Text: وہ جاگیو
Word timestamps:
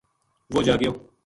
وہ 0.53 0.61
جاگیو 0.69 0.93